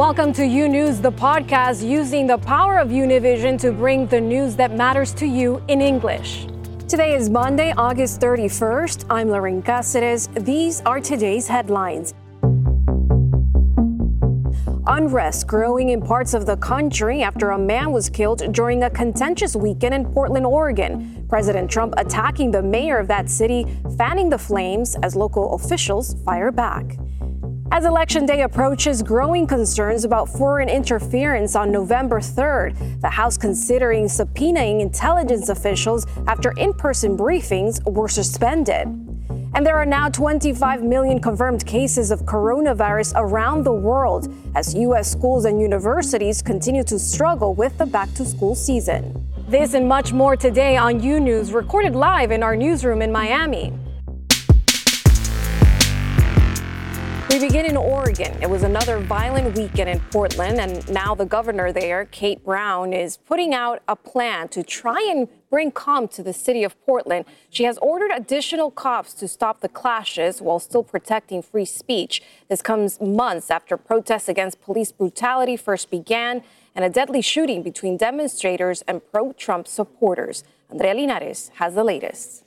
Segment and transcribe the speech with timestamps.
[0.00, 4.56] Welcome to U News, the podcast using the power of Univision to bring the news
[4.56, 6.46] that matters to you in English.
[6.88, 9.04] Today is Monday, August 31st.
[9.10, 10.32] I'm Lorraine Cáceres.
[10.42, 12.14] These are today's headlines.
[14.86, 19.54] Unrest growing in parts of the country after a man was killed during a contentious
[19.54, 21.26] weekend in Portland, Oregon.
[21.28, 23.66] President Trump attacking the mayor of that city,
[23.98, 26.96] fanning the flames as local officials fire back.
[27.72, 33.00] As Election Day approaches, growing concerns about foreign interference on November 3rd.
[33.00, 38.88] The House considering subpoenaing intelligence officials after in person briefings were suspended.
[39.54, 45.08] And there are now 25 million confirmed cases of coronavirus around the world as U.S.
[45.08, 49.28] schools and universities continue to struggle with the back to school season.
[49.46, 53.72] This and much more today on U News, recorded live in our newsroom in Miami.
[57.30, 58.36] We begin in Oregon.
[58.42, 63.18] It was another violent weekend in Portland, and now the governor there, Kate Brown, is
[63.18, 67.26] putting out a plan to try and bring calm to the city of Portland.
[67.48, 72.20] She has ordered additional cops to stop the clashes while still protecting free speech.
[72.48, 76.42] This comes months after protests against police brutality first began
[76.74, 80.42] and a deadly shooting between demonstrators and pro Trump supporters.
[80.68, 82.42] Andrea Linares has the latest.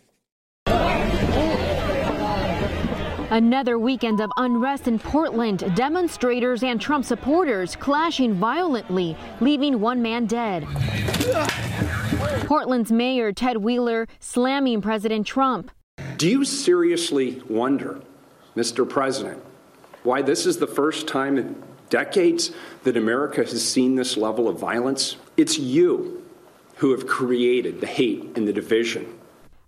[3.31, 5.59] Another weekend of unrest in Portland.
[5.75, 10.67] Demonstrators and Trump supporters clashing violently, leaving one man dead.
[12.45, 15.71] Portland's mayor Ted Wheeler slamming President Trump.
[16.17, 18.01] Do you seriously wonder,
[18.55, 18.87] Mr.
[18.87, 19.43] President,
[20.03, 22.51] why this is the first time in decades
[22.83, 25.15] that America has seen this level of violence?
[25.37, 26.23] It's you
[26.77, 29.19] who have created the hate and the division.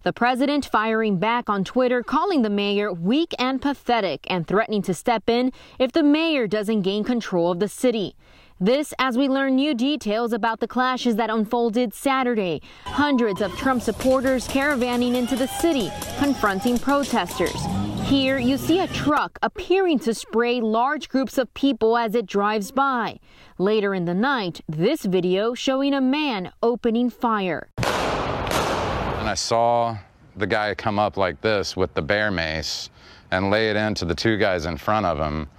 [0.06, 4.94] The president firing back on Twitter, calling the mayor weak and pathetic and threatening to
[4.94, 8.16] step in if the mayor doesn't gain control of the city.
[8.59, 12.61] This as we learn new details about the clashes that unfolded Saturday.
[12.83, 15.89] Hundreds of Trump supporters caravanning into the city,
[16.20, 17.60] confronting protesters.
[18.04, 22.70] Here you see a truck appearing to spray large groups of people as it drives
[22.70, 23.20] by.
[23.58, 27.72] Later in the night, this video showing a man opening fire.
[29.25, 29.97] And I saw
[30.36, 32.91] the guy come up like this with the bear mace
[33.31, 35.49] and lay it into the two guys in front of him.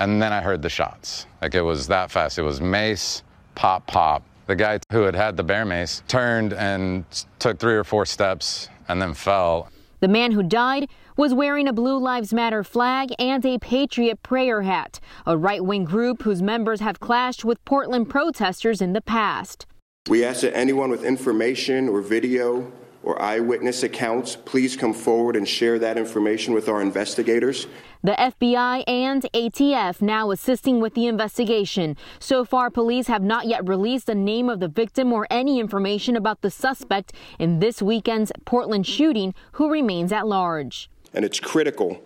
[0.00, 1.28] And then I heard the shots.
[1.40, 2.40] Like it was that fast.
[2.40, 3.22] It was mace,
[3.54, 4.24] pop, pop.
[4.48, 7.04] The guy who had had the bear mace turned and
[7.38, 9.68] took three or four steps and then fell.
[10.00, 14.62] The man who died was wearing a Blue Lives Matter flag and a Patriot prayer
[14.62, 19.66] hat, a right wing group whose members have clashed with Portland protesters in the past.
[20.08, 22.72] We ask that anyone with information or video
[23.04, 27.66] or eyewitness accounts, please come forward and share that information with our investigators.
[28.02, 31.96] The FBI and ATF now assisting with the investigation.
[32.18, 36.16] So far, police have not yet released the name of the victim or any information
[36.16, 40.90] about the suspect in this weekend's Portland shooting who remains at large.
[41.12, 42.02] And it's critical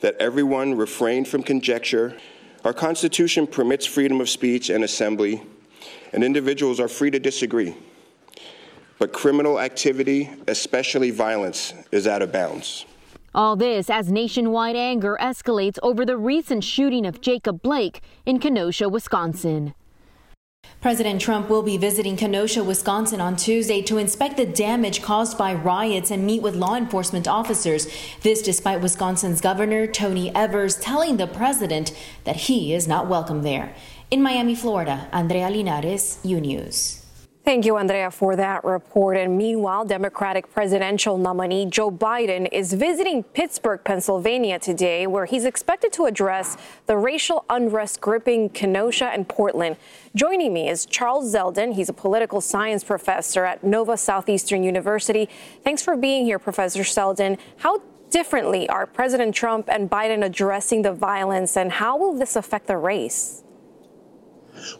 [0.00, 2.16] that everyone refrain from conjecture.
[2.64, 5.42] Our Constitution permits freedom of speech and assembly,
[6.12, 7.74] and individuals are free to disagree.
[8.98, 12.86] But criminal activity, especially violence, is out of bounds.
[13.34, 18.88] All this as nationwide anger escalates over the recent shooting of Jacob Blake in Kenosha,
[18.88, 19.74] Wisconsin.
[20.80, 25.54] President Trump will be visiting Kenosha, Wisconsin on Tuesday to inspect the damage caused by
[25.54, 27.88] riots and meet with law enforcement officers.
[28.22, 31.92] This despite Wisconsin's Governor Tony Evers telling the president
[32.24, 33.74] that he is not welcome there.
[34.10, 37.03] In Miami, Florida, Andrea Linares, U News.
[37.44, 39.18] Thank you, Andrea, for that report.
[39.18, 45.92] And meanwhile, Democratic presidential nominee Joe Biden is visiting Pittsburgh, Pennsylvania today, where he's expected
[45.92, 46.56] to address
[46.86, 49.76] the racial unrest gripping Kenosha and Portland.
[50.16, 51.74] Joining me is Charles Zelden.
[51.74, 55.28] He's a political science professor at Nova Southeastern University.
[55.62, 57.36] Thanks for being here, Professor Zelden.
[57.58, 62.68] How differently are President Trump and Biden addressing the violence, and how will this affect
[62.68, 63.42] the race?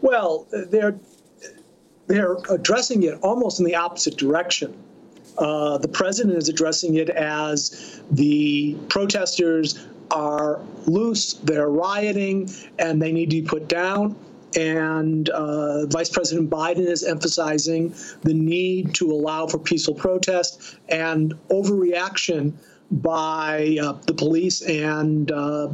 [0.01, 0.99] Well, they're
[2.07, 4.75] they're addressing it almost in the opposite direction.
[5.39, 13.11] Uh, the president is addressing it as the protesters are loose, they're rioting, and they
[13.11, 14.17] need to be put down.
[14.57, 17.93] And uh, Vice President Biden is emphasizing
[18.23, 22.53] the need to allow for peaceful protest and overreaction
[22.91, 25.69] by uh, the police and uh,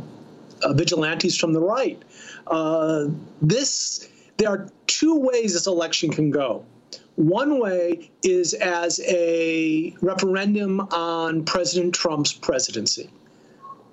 [0.62, 2.00] uh, vigilantes from the right.
[2.46, 3.08] Uh,
[3.42, 4.68] this there are
[5.00, 6.62] two ways this election can go.
[7.16, 13.08] One way is as a referendum on President Trump's presidency.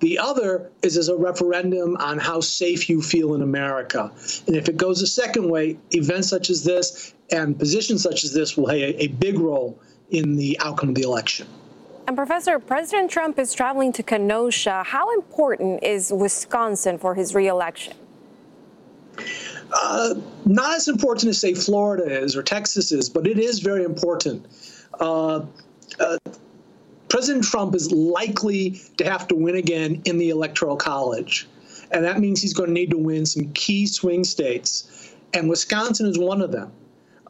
[0.00, 4.12] The other is as a referendum on how safe you feel in America.
[4.46, 8.34] And if it goes a second way, events such as this and positions such as
[8.34, 11.46] this will play a, a big role in the outcome of the election.
[12.06, 14.82] And Professor, President Trump is traveling to Kenosha.
[14.84, 17.94] How important is Wisconsin for his reelection?
[19.80, 20.14] Uh,
[20.44, 24.44] not as important as, say, Florida is or Texas is, but it is very important.
[24.98, 25.44] Uh,
[26.00, 26.18] uh,
[27.08, 31.48] President Trump is likely to have to win again in the Electoral College.
[31.90, 35.14] And that means he's going to need to win some key swing states.
[35.32, 36.72] And Wisconsin is one of them.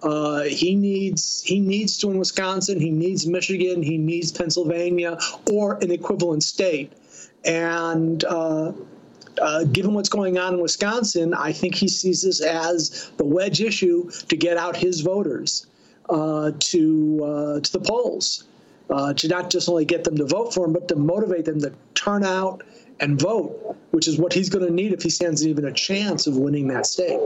[0.03, 2.81] Uh, he needs he needs to win Wisconsin.
[2.81, 3.83] He needs Michigan.
[3.83, 5.19] He needs Pennsylvania
[5.51, 6.93] or an equivalent state.
[7.45, 8.73] And uh,
[9.41, 13.61] uh, given what's going on in Wisconsin, I think he sees this as the wedge
[13.61, 15.67] issue to get out his voters
[16.09, 18.45] uh, to uh, to the polls,
[18.91, 21.61] uh, to not just only get them to vote for him, but to motivate them
[21.61, 22.63] to turn out
[23.01, 26.27] and vote, which is what he's going to need if he stands even a chance
[26.27, 27.21] of winning that state.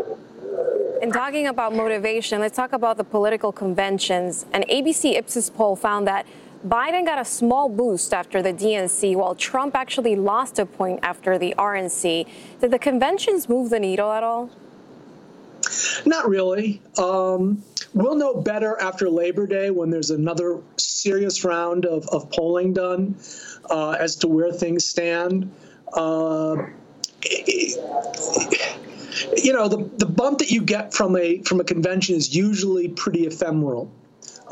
[1.01, 4.47] And talking about motivation, let's talk about the political conventions.
[4.53, 6.27] An ABC Ipsos poll found that
[6.67, 11.37] Biden got a small boost after the DNC, while Trump actually lost a point after
[11.37, 12.27] the RNC.
[12.61, 14.49] Did the conventions move the needle at all?
[16.07, 16.81] Not really.
[16.99, 17.63] Um,
[17.95, 23.17] we'll know better after Labor Day when there's another serious round of, of polling done
[23.71, 25.51] uh, as to where things stand.
[25.93, 26.57] Uh,
[29.37, 32.89] you know, the, the bump that you get from a from a convention is usually
[32.89, 33.91] pretty ephemeral.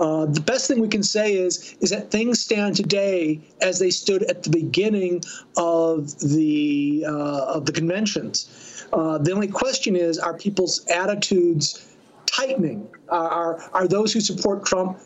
[0.00, 3.90] Uh, the best thing we can say is is that things stand today as they
[3.90, 5.22] stood at the beginning
[5.58, 8.86] of the uh, of the conventions.
[8.94, 11.86] Uh, the only question is, are people's attitudes
[12.24, 12.88] tightening?
[13.10, 14.98] Are are those who support Trump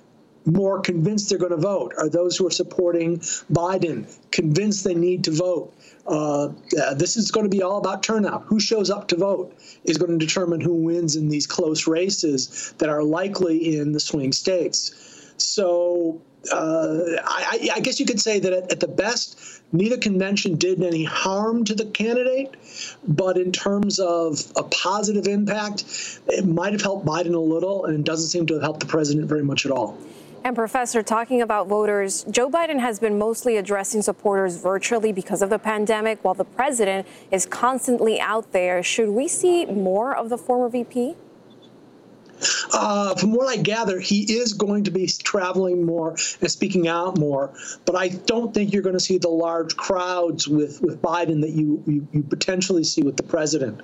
[0.46, 1.92] more convinced they're going to vote?
[1.98, 5.72] Are those who are supporting Biden convinced they need to vote?
[6.06, 6.48] Uh,
[6.96, 8.44] this is going to be all about turnout.
[8.46, 12.74] Who shows up to vote is going to determine who wins in these close races
[12.78, 15.32] that are likely in the swing states.
[15.38, 16.20] So
[16.52, 20.82] uh, I, I, guess you could say that at, at, the best, neither convention did
[20.82, 22.54] any harm to the candidate,
[23.08, 25.84] but in terms of a positive impact,
[26.28, 28.86] it might have helped Biden a little, and it doesn't seem to have helped the
[28.86, 29.98] president very much at all.
[30.44, 35.48] And Professor, talking about voters, Joe Biden has been mostly addressing supporters virtually because of
[35.48, 38.82] the pandemic, while the president is constantly out there.
[38.82, 41.16] Should we see more of the former VP?
[42.72, 46.10] Uh, from what I gather, he is going to be traveling more
[46.40, 47.52] and speaking out more.
[47.84, 51.50] But I don't think you're going to see the large crowds with, with Biden that
[51.50, 53.80] you, you, you potentially see with the president.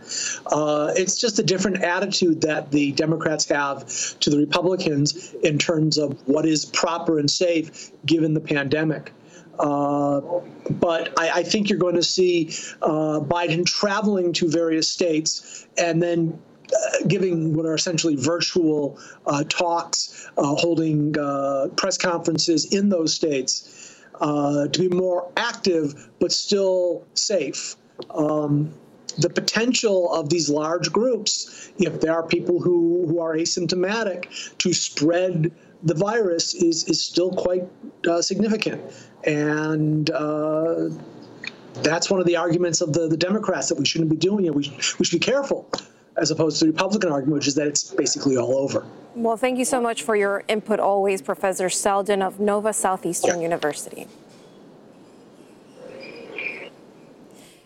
[0.47, 3.87] Uh, it's just a different attitude that the Democrats have
[4.21, 9.13] to the Republicans in terms of what is proper and safe given the pandemic.
[9.59, 10.41] Uh,
[10.71, 12.49] but I, I, think you're going to see
[12.81, 16.41] uh, Biden traveling to various states and then
[17.07, 24.03] giving what are essentially virtual uh, talks, uh, holding uh, press conferences in those states
[24.21, 27.77] uh, to be more active but still safe.
[28.11, 28.73] Um,
[29.19, 34.73] the potential of these large groups, if there are people who, who are asymptomatic, to
[34.73, 35.53] spread
[35.83, 37.65] the virus is, is still quite
[38.21, 38.81] significant.
[39.25, 40.11] And
[41.83, 44.55] that's one of the arguments of the, the Democrats that we shouldn't be doing it.
[44.55, 45.69] We, we should be careful
[46.21, 48.87] as opposed to the Republican argument, which is that it's basically all over.
[49.15, 53.45] Well, thank you so much for your input always, Professor Zelden of Nova Southeastern yeah.
[53.45, 54.07] University.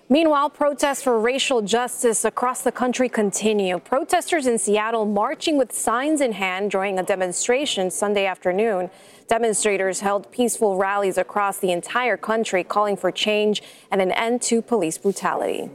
[0.08, 3.78] Meanwhile, protests for racial justice across the country continue.
[3.78, 8.90] Protesters in Seattle marching with signs in hand during a demonstration Sunday afternoon.
[9.28, 14.60] Demonstrators held peaceful rallies across the entire country calling for change and an end to
[14.60, 15.70] police brutality.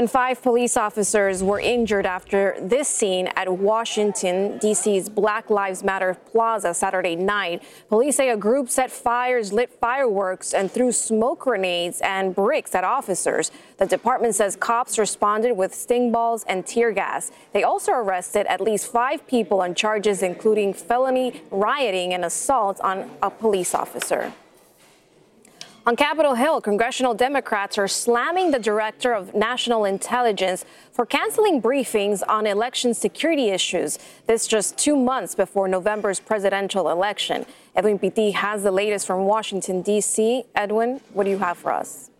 [0.00, 6.16] And five police officers were injured after this scene at Washington, D.C.'s Black Lives Matter
[6.32, 7.62] Plaza Saturday night.
[7.90, 12.82] Police say a group set fires, lit fireworks, and threw smoke grenades and bricks at
[12.82, 13.52] officers.
[13.76, 17.30] The department says cops responded with sting balls and tear gas.
[17.52, 23.10] They also arrested at least five people on charges including felony rioting and assault on
[23.22, 24.32] a police officer.
[25.86, 32.22] On Capitol Hill, congressional Democrats are slamming the director of national intelligence for canceling briefings
[32.28, 33.98] on election security issues.
[34.26, 37.46] This just two months before November's presidential election.
[37.74, 40.44] Edwin Pitti has the latest from Washington, D.C.
[40.54, 42.10] Edwin, what do you have for us?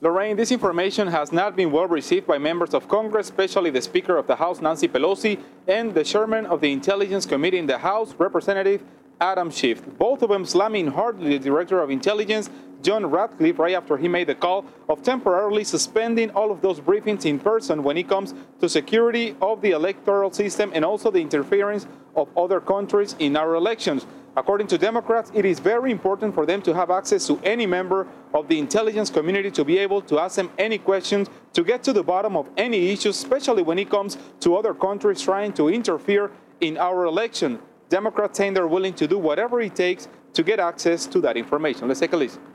[0.00, 4.16] Lorraine, this information has not been well received by members of Congress, especially the Speaker
[4.16, 8.14] of the House, Nancy Pelosi, and the Chairman of the Intelligence Committee in the House,
[8.18, 8.84] Representative
[9.20, 9.82] Adam Schiff.
[9.98, 12.50] Both of them slamming hard the Director of Intelligence
[12.84, 17.24] John Ratcliffe right after he made the call of temporarily suspending all of those briefings
[17.24, 21.86] in person when it comes to security of the electoral system and also the interference
[22.14, 24.06] of other countries in our elections.
[24.36, 28.06] According to Democrats, it is very important for them to have access to any member
[28.34, 31.92] of the intelligence community to be able to ask them any questions, to get to
[31.94, 36.30] the bottom of any issues, especially when it comes to other countries trying to interfere
[36.60, 37.58] in our election.
[37.88, 41.88] Democrats saying they're willing to do whatever it takes to get access to that information.
[41.88, 42.53] Let's take a listen.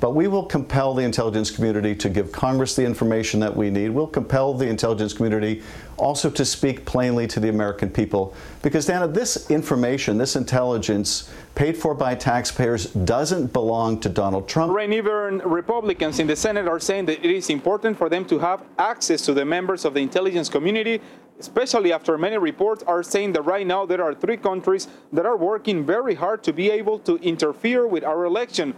[0.00, 3.90] But we will compel the intelligence community to give Congress the information that we need.
[3.90, 5.62] We'll compel the intelligence community
[5.96, 8.34] also to speak plainly to the American people.
[8.62, 14.72] Because, Dana, this information, this intelligence paid for by taxpayers doesn't belong to Donald Trump.
[14.72, 18.38] Right, even Republicans in the Senate are saying that it is important for them to
[18.40, 21.00] have access to the members of the intelligence community
[21.40, 25.36] especially after many reports are saying that right now there are three countries that are
[25.36, 28.74] working very hard to be able to interfere with our election.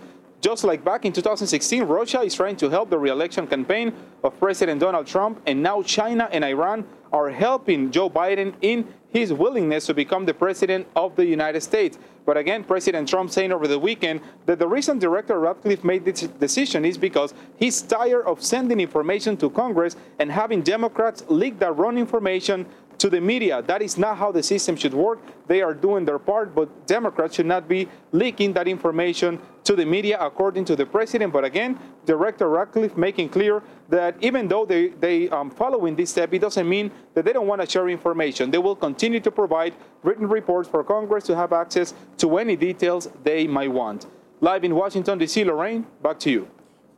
[0.47, 4.81] Just like back in 2016, Russia is trying to help the re-election campaign of President
[4.81, 9.95] Donald Trump, and now China and Iran are helping Joe Biden in his willingness to
[9.95, 11.99] become the president of the United States.
[12.25, 16.21] But again, President Trump saying over the weekend that the reason Director Ratcliffe made this
[16.21, 21.77] decision is because he's tired of sending information to Congress and having Democrats leak that
[21.77, 22.67] wrong information
[22.99, 23.63] to the media.
[23.63, 25.21] That is not how the system should work.
[25.47, 29.85] They are doing their part, but Democrats should not be leaking that information to the
[29.85, 31.33] media, according to the president.
[31.33, 36.33] But again, Director Ratcliffe making clear that even though they, they um, following this step,
[36.33, 38.51] it doesn't mean that they don't want to share information.
[38.51, 43.09] They will continue to provide written reports for Congress to have access to any details
[43.25, 44.07] they might want.
[44.41, 46.49] Live in Washington, D.C., Lorraine, back to you.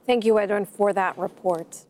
[0.06, 1.84] Thank you, Edwin, for that report.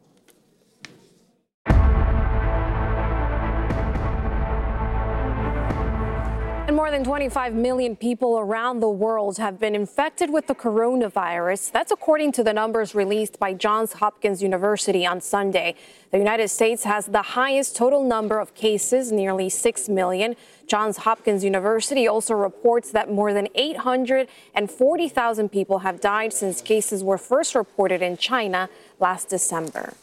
[6.78, 11.72] More than 25 million people around the world have been infected with the coronavirus.
[11.72, 15.74] That's according to the numbers released by Johns Hopkins University on Sunday.
[16.12, 20.36] The United States has the highest total number of cases, nearly 6 million.
[20.68, 27.18] Johns Hopkins University also reports that more than 840,000 people have died since cases were
[27.18, 28.68] first reported in China
[29.00, 29.94] last December.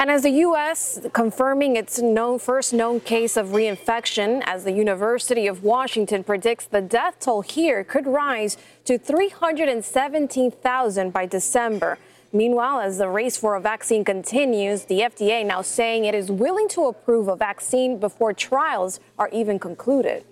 [0.00, 0.98] And as the U.S.
[1.12, 6.80] confirming its known, first known case of reinfection, as the University of Washington predicts the
[6.80, 11.98] death toll here could rise to 317,000 by December.
[12.32, 16.70] Meanwhile, as the race for a vaccine continues, the FDA now saying it is willing
[16.70, 20.24] to approve a vaccine before trials are even concluded.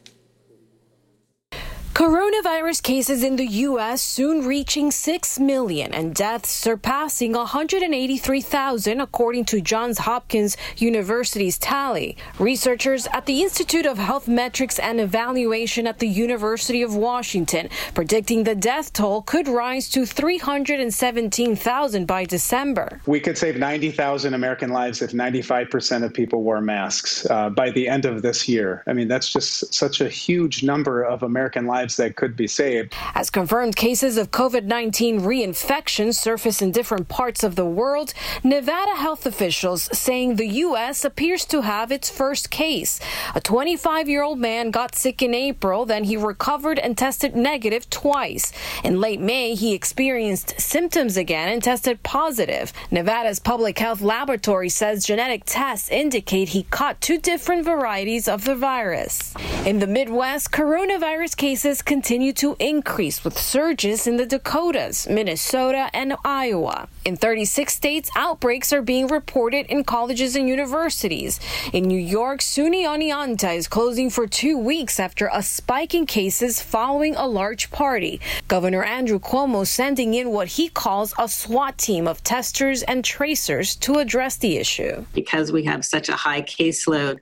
[1.99, 4.01] Coronavirus cases in the U.S.
[4.01, 12.17] soon reaching 6 million and deaths surpassing 183,000, according to Johns Hopkins University's tally.
[12.39, 18.45] Researchers at the Institute of Health Metrics and Evaluation at the University of Washington predicting
[18.45, 23.01] the death toll could rise to 317,000 by December.
[23.07, 27.89] We could save 90,000 American lives if 95% of people wore masks uh, by the
[27.89, 28.85] end of this year.
[28.87, 32.47] I mean, that's just such a huge number of American lives lives that could be
[32.47, 32.95] saved.
[33.15, 38.13] As confirmed cases of COVID 19 reinfection surface in different parts of the world,
[38.45, 41.05] Nevada health officials saying the U.S.
[41.05, 43.01] appears to have its first case.
[43.35, 47.89] A 25 year old man got sick in April, then he recovered and tested negative
[47.89, 48.53] twice.
[48.85, 52.73] In late May, he experienced symptoms again and tested positive.
[52.91, 58.55] Nevada's public health laboratory says genetic tests indicate he caught two different varieties of the
[58.55, 59.35] virus.
[59.65, 65.89] In the Midwest, coronavirus cases cases continue to increase with surges in the Dakotas, Minnesota,
[65.93, 66.89] and Iowa.
[67.05, 71.41] In 36 states, outbreaks are being reported in colleges and universities.
[71.73, 76.61] In New York, SUNY Oneonta is closing for two weeks after a spike in cases
[76.61, 78.21] following a large party.
[78.49, 83.77] Governor Andrew Cuomo sending in what he calls a SWAT team of testers and tracers
[83.77, 85.05] to address the issue.
[85.15, 87.19] Because we have such a high caseload,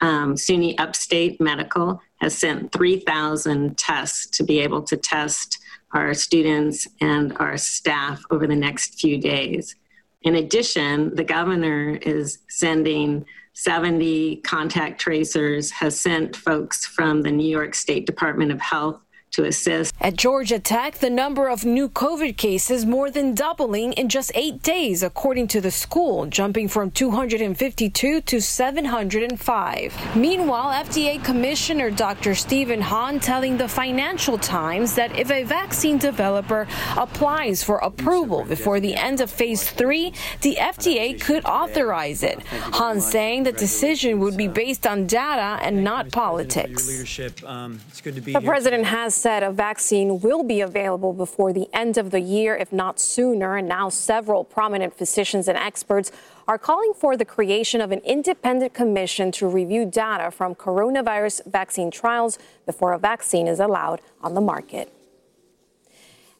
[0.00, 5.58] um, SUNY Upstate Medical has sent 3,000 tests to be able to test
[5.92, 9.74] our students and our staff over the next few days.
[10.22, 17.50] In addition, the governor is sending 70 contact tracers, has sent folks from the New
[17.50, 19.00] York State Department of Health
[19.32, 19.94] to assist.
[20.00, 24.62] At Georgia Tech, the number of new COVID cases more than doubling in just eight
[24.62, 30.16] days, according to the school, jumping from 252 to 705.
[30.16, 32.34] Meanwhile, FDA Commissioner Dr.
[32.34, 38.80] Stephen Hahn telling the Financial Times that if a vaccine developer applies for approval before
[38.80, 40.12] the end of phase three,
[40.42, 42.42] the FDA could authorize it.
[42.78, 46.86] Hahn saying the decision would be based on data and not politics.
[46.86, 52.56] The president has said a vaccine will be available before the end of the year,
[52.56, 53.56] if not sooner.
[53.56, 56.10] And now several prominent physicians and experts
[56.48, 61.92] are calling for the creation of an independent commission to review data from coronavirus vaccine
[61.92, 62.36] trials
[62.66, 64.92] before a vaccine is allowed on the market.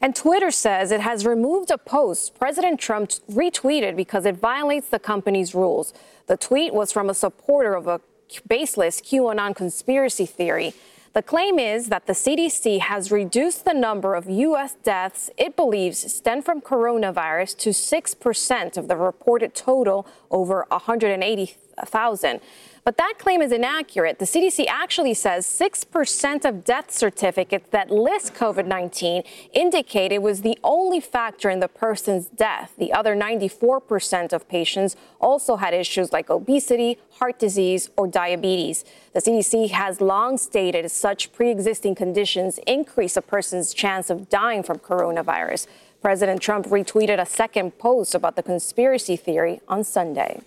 [0.01, 4.99] And Twitter says it has removed a post President Trump retweeted because it violates the
[4.99, 5.95] company's rules.
[6.27, 8.01] The tweet was from a supporter of a
[8.49, 10.75] baseless QAnon conspiracy theory.
[11.15, 14.77] The claim is that the CDC has reduced the number of U.S.
[14.83, 22.41] deaths it believes stem from coronavirus to 6% of the reported total over 180,000.
[22.85, 24.19] But that claim is inaccurate.
[24.19, 29.23] The CDC actually says 6% of death certificates that list COVID 19
[29.53, 32.73] indicate it was the only factor in the person's death.
[32.77, 38.85] The other 94% of patients also had issues like obesity, heart disease, or diabetes.
[39.13, 44.65] The CDC has long stated such pre existing conditions increase a person's chance of dying
[44.65, 45.69] from coronavirus.
[46.01, 50.41] President Trump retweeted a second post about the conspiracy theory on Sunday.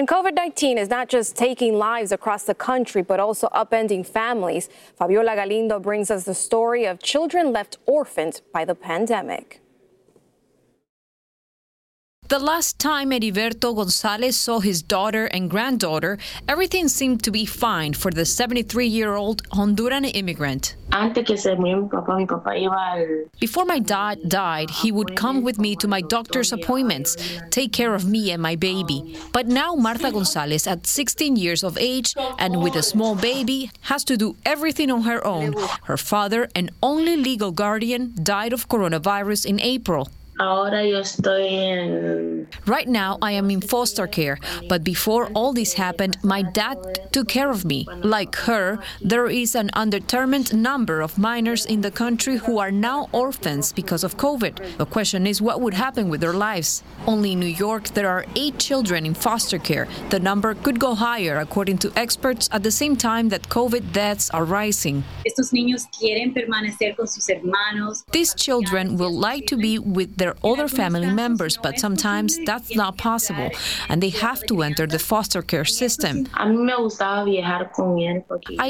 [0.00, 4.70] And COVID 19 is not just taking lives across the country, but also upending families.
[4.96, 9.60] Fabiola Galindo brings us the story of children left orphaned by the pandemic.
[12.30, 17.92] The last time Heriberto Gonzalez saw his daughter and granddaughter, everything seemed to be fine
[17.92, 20.76] for the 73 year old Honduran immigrant.
[23.40, 27.16] Before my dad died, he would come with me to my doctor's appointments,
[27.50, 29.18] take care of me and my baby.
[29.32, 34.04] But now Marta Gonzalez, at 16 years of age and with a small baby, has
[34.04, 35.56] to do everything on her own.
[35.82, 40.06] Her father, and only legal guardian, died of coronavirus in April.
[40.40, 42.48] Ahora yo estoy en...
[42.64, 44.38] Right now, I am in foster care,
[44.70, 46.78] but before all this happened, my dad
[47.12, 47.86] took care of me.
[48.02, 53.10] Like her, there is an undetermined number of minors in the country who are now
[53.12, 54.78] orphans because of COVID.
[54.78, 56.82] The question is what would happen with their lives.
[57.06, 59.88] Only in New York, there are eight children in foster care.
[60.08, 64.30] The number could go higher, according to experts, at the same time that COVID deaths
[64.30, 65.04] are rising.
[65.26, 68.04] Estos niños quieren permanecer con sus hermanos.
[68.10, 72.96] These children will like to be with their other family members, but sometimes that's not
[72.96, 73.50] possible,
[73.88, 76.28] and they have to enter the foster care system.
[76.34, 76.46] I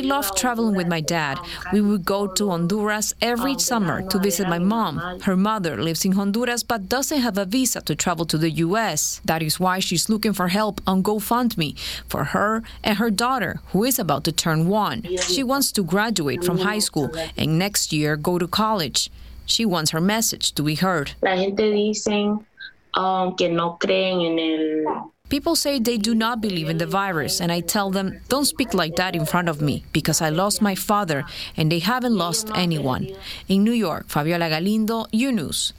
[0.01, 1.38] love traveling with my dad.
[1.73, 4.99] We would go to Honduras every summer to visit my mom.
[5.23, 9.20] Her mother lives in Honduras but doesn't have a visa to travel to the U.S.
[9.25, 13.85] That is why she's looking for help on GoFundMe for her and her daughter, who
[13.85, 15.03] is about to turn one.
[15.18, 19.11] She wants to graduate from high school and next year go to college.
[19.51, 21.13] She wants her message to be heard.
[21.23, 22.47] La gente dicen
[22.95, 27.41] um, que no creen en el People say they do not believe in the virus,
[27.41, 30.61] and I tell them, don't speak like that in front of me, because I lost
[30.61, 31.25] my father,
[31.57, 33.07] and they haven't lost anyone.
[33.47, 35.73] In New York, Fabiola Galindo, U News.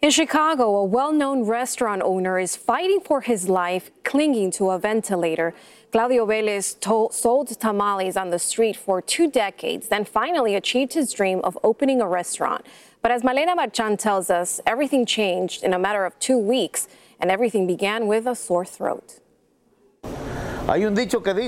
[0.00, 4.78] In Chicago, a well known restaurant owner is fighting for his life, clinging to a
[4.78, 5.52] ventilator.
[5.96, 11.10] Claudio Velez told, sold tamales on the street for two decades, then finally achieved his
[11.10, 12.66] dream of opening a restaurant.
[13.00, 16.86] But as Malena Marchan tells us, everything changed in a matter of two weeks,
[17.18, 19.20] and everything began with a sore throat.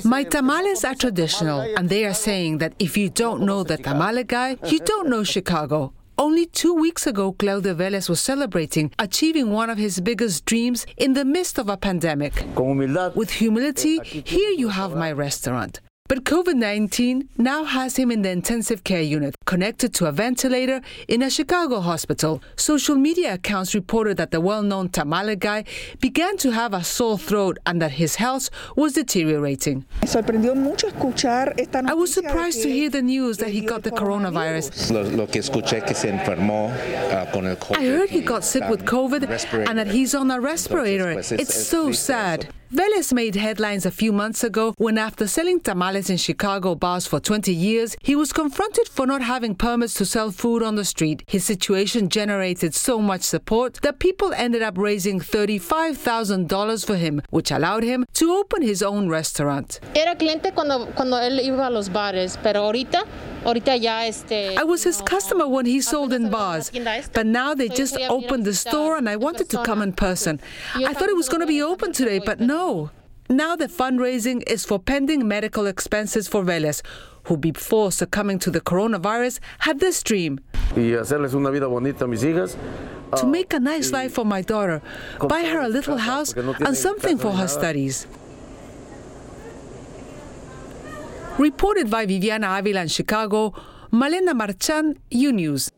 [0.05, 4.25] My tamales are traditional, and they are saying that if you don't know the tamale
[4.25, 5.93] guy, you don't know Chicago.
[6.21, 11.13] Only two weeks ago, Claudio Velez was celebrating achieving one of his biggest dreams in
[11.13, 12.45] the midst of a pandemic.
[13.15, 15.79] With humility, here you have my restaurant.
[16.09, 20.81] But COVID 19 now has him in the intensive care unit, connected to a ventilator
[21.07, 22.43] in a Chicago hospital.
[22.57, 25.65] Social media accounts reported that the well known tamale guy
[26.01, 29.85] began to have a sore throat and that his health was deteriorating.
[30.03, 34.91] I was surprised to hear the news that he got the coronavirus.
[37.77, 41.11] I heard he got sick with COVID and that he's on a respirator.
[41.11, 42.49] It's so sad.
[42.71, 47.19] Velez made headlines a few months ago when, after selling tamales in Chicago bars for
[47.19, 51.23] 20 years, he was confronted for not having permits to sell food on the street.
[51.27, 57.51] His situation generated so much support that people ended up raising $35,000 for him, which
[57.51, 59.81] allowed him to open his own restaurant.
[59.95, 63.03] Era cliente cuando, cuando él iba a los bares, pero ahorita
[63.45, 66.71] I was his customer when he sold in bars,
[67.13, 70.41] but now they just opened the store and I wanted to come in person.
[70.75, 72.91] I thought it was going to be open today, but no.
[73.31, 76.83] Now the fundraising is for pending medical expenses for Velez,
[77.25, 80.41] who before succumbing to the coronavirus had this dream.
[83.17, 84.83] To make a nice life for my daughter,
[85.21, 88.07] buy her a little house and something for her studies.
[91.39, 93.55] Reported by Viviana Avila in Chicago,
[93.93, 95.71] Malena Marchan, U News.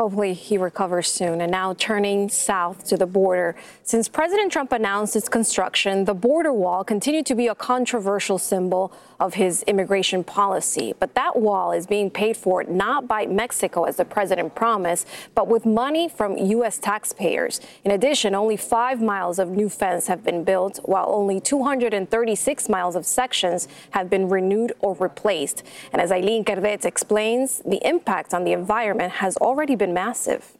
[0.00, 1.40] Hopefully, he recovers soon.
[1.40, 3.56] And now turning south to the border.
[3.82, 8.92] Since President Trump announced its construction, the border wall continued to be a controversial symbol
[9.18, 10.94] of his immigration policy.
[11.00, 15.48] But that wall is being paid for not by Mexico, as the president promised, but
[15.48, 16.78] with money from U.S.
[16.78, 17.60] taxpayers.
[17.82, 22.94] In addition, only five miles of new fence have been built, while only 236 miles
[22.94, 25.64] of sections have been renewed or replaced.
[25.92, 30.56] And as Eileen Cardets explains, the impact on the environment has already been massive.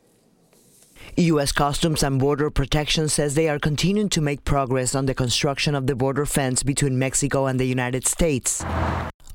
[1.16, 1.52] U.S.
[1.52, 5.86] Customs and Border Protection says they are continuing to make progress on the construction of
[5.86, 8.64] the border fence between Mexico and the United States.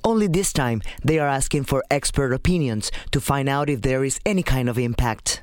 [0.03, 4.19] Only this time, they are asking for expert opinions to find out if there is
[4.25, 5.41] any kind of impact.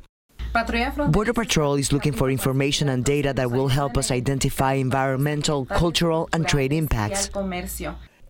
[1.10, 6.28] Border Patrol is looking for information and data that will help us identify environmental, cultural,
[6.32, 7.30] and trade impacts.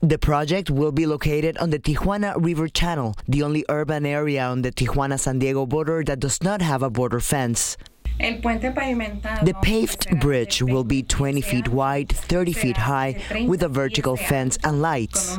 [0.03, 4.63] The project will be located on the Tijuana River Channel, the only urban area on
[4.63, 7.77] the Tijuana San Diego border that does not have a border fence.
[8.19, 14.59] The paved bridge will be 20 feet wide, 30 feet high, with a vertical fence
[14.65, 15.37] and lights.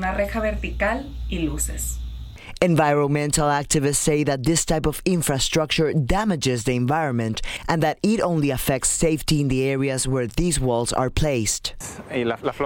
[2.63, 8.51] Environmental activists say that this type of infrastructure damages the environment and that it only
[8.51, 11.73] affects safety in the areas where these walls are placed.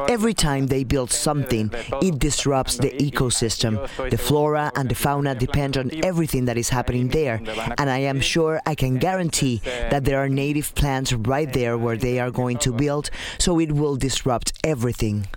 [0.09, 3.87] Every time they build something, it disrupts the ecosystem.
[4.09, 7.41] The flora and the fauna depend on everything that is happening there,
[7.77, 11.95] and I am sure I can guarantee that there are native plants right there where
[11.95, 15.27] they are going to build, so it will disrupt everything.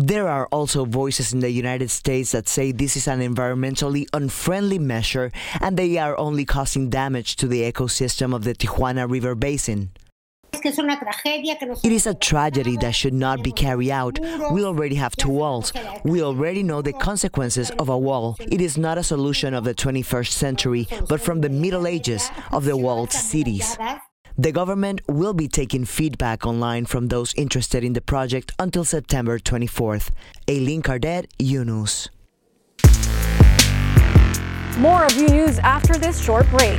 [0.00, 4.78] There are also voices in the United States that say this is an environmentally unfriendly
[4.78, 9.90] measure and they are only causing damage to the ecosystem of the Tijuana River Basin.
[10.52, 14.20] It is a tragedy that should not be carried out.
[14.52, 15.72] We already have two walls.
[16.04, 18.36] We already know the consequences of a wall.
[18.38, 22.64] It is not a solution of the 21st century, but from the Middle Ages of
[22.64, 23.76] the walled cities.
[24.40, 29.40] The government will be taking feedback online from those interested in the project until September
[29.40, 30.10] 24th.
[30.48, 32.08] Aileen Cardet, UNews.
[34.78, 36.78] More of U News after this short break.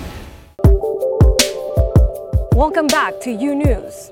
[2.55, 4.11] Welcome back to U News.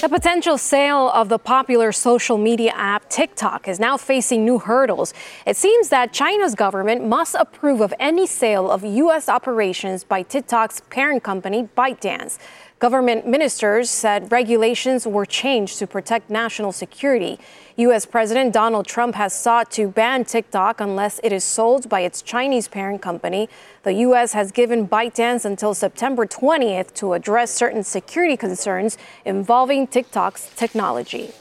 [0.00, 5.14] The potential sale of the popular social media app TikTok is now facing new hurdles.
[5.46, 9.28] It seems that China's government must approve of any sale of U.S.
[9.28, 12.38] operations by TikTok's parent company, ByteDance.
[12.80, 17.38] Government ministers said regulations were changed to protect national security.
[17.76, 18.06] U.S.
[18.06, 22.68] President Donald Trump has sought to ban TikTok unless it is sold by its Chinese
[22.68, 23.50] parent company.
[23.82, 24.32] The U.S.
[24.32, 31.32] has given ByteDance until September 20th to address certain security concerns involving TikTok's technology.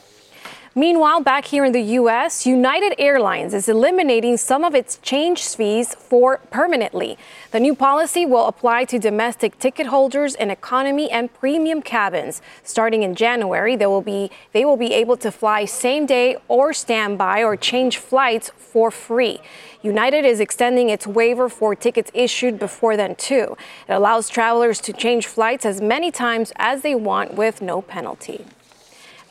[0.79, 5.93] Meanwhile, back here in the U.S., United Airlines is eliminating some of its change fees
[5.93, 7.17] for permanently.
[7.51, 12.41] The new policy will apply to domestic ticket holders in economy and premium cabins.
[12.63, 16.71] Starting in January, they will be they will be able to fly same day or
[16.71, 19.41] standby or change flights for free.
[19.81, 23.57] United is extending its waiver for tickets issued before then too.
[23.89, 28.45] It allows travelers to change flights as many times as they want with no penalty.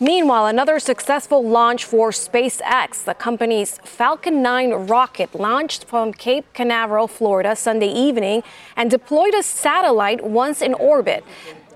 [0.01, 3.03] Meanwhile, another successful launch for SpaceX.
[3.03, 8.45] The company's Falcon 9 rocket launched from Cape Canaveral, Florida, Sunday evening
[8.77, 11.25] and deployed a satellite once in orbit.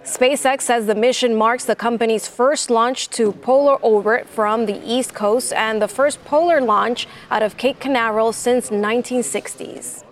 [0.04, 5.14] SpaceX says the mission marks the company's first launch to polar orbit from the East
[5.14, 10.04] Coast and the first polar launch out of Cape Canaveral since 1960s.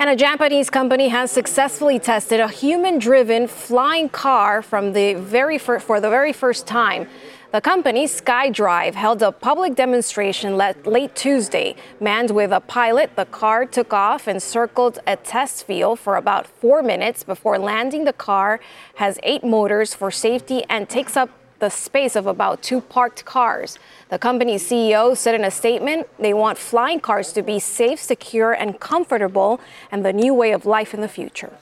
[0.00, 5.78] And a Japanese company has successfully tested a human-driven flying car from the very fir-
[5.78, 7.06] for the very first time.
[7.52, 11.76] The company, SkyDrive, held a public demonstration late Tuesday.
[12.00, 16.46] Manned with a pilot, the car took off and circled a test field for about
[16.46, 18.04] four minutes before landing.
[18.04, 18.58] The car
[18.94, 21.28] has eight motors for safety and takes up
[21.60, 23.78] the space of about two parked cars.
[24.08, 28.52] The company's CEO said in a statement they want flying cars to be safe, secure,
[28.52, 29.60] and comfortable,
[29.92, 31.52] and the new way of life in the future.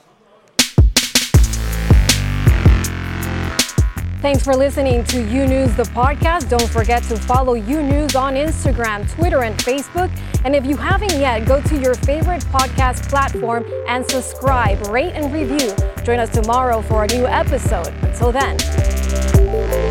[4.21, 6.49] Thanks for listening to U News, the podcast.
[6.49, 10.11] Don't forget to follow U News on Instagram, Twitter, and Facebook.
[10.43, 15.31] And if you haven't yet, go to your favorite podcast platform and subscribe, rate, and
[15.31, 15.73] review.
[16.03, 17.93] Join us tomorrow for a new episode.
[18.03, 19.88] Until then.